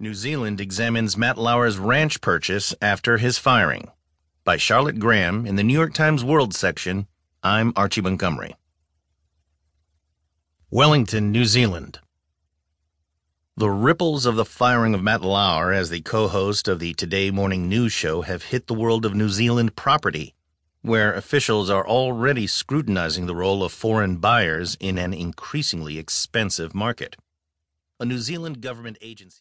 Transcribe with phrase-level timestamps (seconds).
[0.00, 3.92] New Zealand examines Matt Lauer's ranch purchase after his firing.
[4.42, 7.06] By Charlotte Graham in the New York Times World section.
[7.44, 8.56] I'm Archie Montgomery.
[10.68, 12.00] Wellington, New Zealand.
[13.56, 17.30] The ripples of the firing of Matt Lauer as the co host of the Today
[17.30, 20.34] Morning News Show have hit the world of New Zealand property,
[20.82, 27.14] where officials are already scrutinizing the role of foreign buyers in an increasingly expensive market.
[28.00, 29.32] A New Zealand government agency